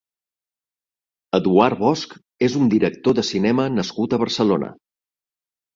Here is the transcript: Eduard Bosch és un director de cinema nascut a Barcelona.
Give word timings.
Eduard 1.39 1.81
Bosch 1.83 2.17
és 2.49 2.59
un 2.63 2.73
director 2.75 3.19
de 3.21 3.29
cinema 3.31 3.71
nascut 3.79 4.19
a 4.19 4.25
Barcelona. 4.27 4.77